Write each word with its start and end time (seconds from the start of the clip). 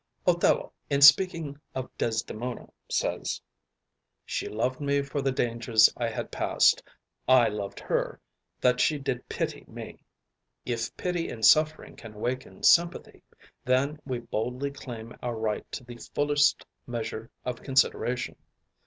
Othello, 0.25 0.73
in 0.89 0.99
speaking 1.01 1.61
of 1.75 1.95
Desdemona, 1.95 2.71
says, 2.89 3.39
"She 4.25 4.49
loved 4.49 4.81
me 4.81 5.03
for 5.03 5.21
the 5.21 5.31
dangers 5.31 5.93
I 5.95 6.07
had 6.09 6.31
passed, 6.31 6.81
I 7.27 7.49
loved 7.49 7.79
her 7.81 8.19
that 8.61 8.79
she 8.79 8.97
did 8.97 9.29
pity 9.29 9.63
me." 9.67 10.01
If 10.65 10.97
pity 10.97 11.29
and 11.29 11.45
suffering 11.45 11.95
can 11.95 12.15
awaken 12.15 12.63
sympathy, 12.63 13.21
then 13.63 13.99
we 14.03 14.17
boldly 14.17 14.71
claim 14.71 15.15
our 15.21 15.35
right 15.35 15.71
to 15.71 15.83
the 15.83 15.97
fullest 16.15 16.65
measure 16.87 17.29
of 17.45 17.61
consideration. 17.61 18.37